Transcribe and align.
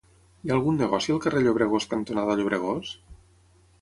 Hi 0.45 0.53
ha 0.53 0.55
algun 0.55 0.79
negoci 0.83 1.13
al 1.15 1.21
carrer 1.27 1.43
Llobregós 1.47 1.87
cantonada 1.93 2.39
Llobregós? 2.41 2.95